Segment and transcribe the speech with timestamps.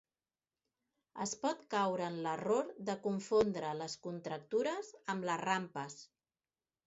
[1.25, 5.99] Es pot caure en l'error de confondre les contractures amb les rampes.